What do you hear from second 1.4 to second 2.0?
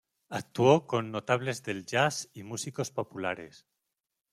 del